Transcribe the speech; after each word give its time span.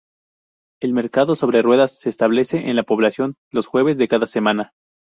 El 0.81 0.93
mercado 0.93 1.35
sobre 1.35 1.61
ruedas 1.61 1.99
se 1.99 2.09
establece 2.09 2.69
en 2.71 2.75
la 2.75 2.81
población 2.81 3.35
los 3.51 3.67
jueves 3.67 3.99
de 3.99 4.07
cada 4.07 4.25
semana. 4.25 4.73